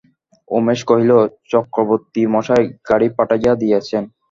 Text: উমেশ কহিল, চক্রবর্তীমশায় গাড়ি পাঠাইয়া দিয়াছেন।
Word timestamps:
উমেশ 0.47 0.79
কহিল, 0.89 1.11
চক্রবর্তীমশায় 1.51 2.65
গাড়ি 2.89 3.07
পাঠাইয়া 3.17 3.53
দিয়াছেন। 3.61 4.03